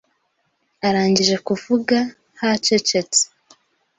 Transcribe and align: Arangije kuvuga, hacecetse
Arangije 0.87 1.35
kuvuga, 1.47 1.97
hacecetse 2.39 3.21